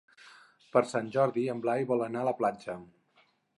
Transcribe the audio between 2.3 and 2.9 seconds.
la platja.